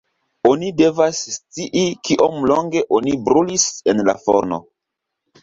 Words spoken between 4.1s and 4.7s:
la forno“.